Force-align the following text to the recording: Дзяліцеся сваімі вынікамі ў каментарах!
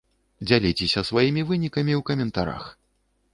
Дзяліцеся 0.47 1.03
сваімі 1.09 1.43
вынікамі 1.51 1.93
ў 1.97 2.01
каментарах! 2.09 2.63